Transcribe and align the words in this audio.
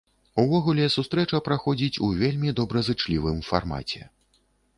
Увогуле, 0.43 0.87
сустрэча 0.95 1.41
праходзіць 1.47 2.01
у 2.07 2.09
вельмі 2.23 2.55
добразычлівым 2.61 3.37
фармаце. 3.51 4.01